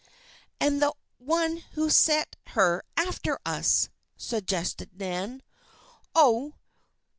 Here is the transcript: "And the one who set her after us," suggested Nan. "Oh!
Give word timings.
"And 0.59 0.81
the 0.81 0.93
one 1.19 1.57
who 1.73 1.91
set 1.91 2.35
her 2.57 2.83
after 2.97 3.37
us," 3.45 3.89
suggested 4.17 4.97
Nan. 4.97 5.43
"Oh! 6.15 6.55